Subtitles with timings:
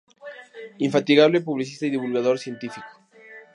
[0.79, 2.87] Infatigable publicista y divulgador científico.